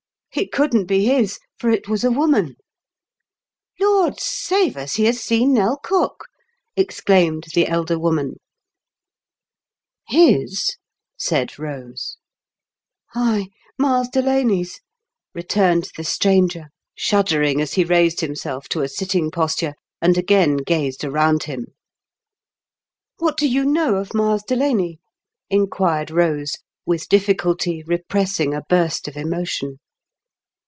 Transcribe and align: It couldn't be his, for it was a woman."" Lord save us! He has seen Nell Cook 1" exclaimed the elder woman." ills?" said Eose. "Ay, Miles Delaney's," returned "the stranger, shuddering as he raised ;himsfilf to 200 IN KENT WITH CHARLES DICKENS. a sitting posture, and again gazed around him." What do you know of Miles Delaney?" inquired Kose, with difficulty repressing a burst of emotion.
It 0.33 0.49
couldn't 0.53 0.85
be 0.85 1.03
his, 1.03 1.39
for 1.59 1.69
it 1.69 1.89
was 1.89 2.05
a 2.05 2.09
woman."" 2.09 2.55
Lord 3.81 4.21
save 4.21 4.77
us! 4.77 4.93
He 4.95 5.03
has 5.03 5.21
seen 5.21 5.53
Nell 5.53 5.75
Cook 5.83 6.27
1" 6.73 6.73
exclaimed 6.85 7.47
the 7.53 7.67
elder 7.67 7.99
woman." 7.99 8.35
ills?" 10.11 10.77
said 11.17 11.49
Eose. 11.49 12.15
"Ay, 13.13 13.49
Miles 13.77 14.07
Delaney's," 14.07 14.79
returned 15.33 15.89
"the 15.97 16.05
stranger, 16.05 16.69
shuddering 16.95 17.59
as 17.59 17.73
he 17.73 17.83
raised 17.83 18.21
;himsfilf 18.21 18.69
to 18.69 18.79
200 18.79 18.79
IN 18.79 18.79
KENT 18.79 18.81
WITH 18.81 18.89
CHARLES 18.89 18.91
DICKENS. 18.91 18.91
a 18.91 18.95
sitting 18.95 19.31
posture, 19.31 19.73
and 20.01 20.17
again 20.17 20.57
gazed 20.65 21.03
around 21.03 21.43
him." 21.43 21.67
What 23.19 23.35
do 23.35 23.49
you 23.49 23.65
know 23.65 23.95
of 23.95 24.13
Miles 24.13 24.43
Delaney?" 24.43 25.01
inquired 25.49 26.07
Kose, 26.07 26.55
with 26.85 27.09
difficulty 27.09 27.83
repressing 27.83 28.53
a 28.53 28.61
burst 28.69 29.09
of 29.09 29.17
emotion. 29.17 29.79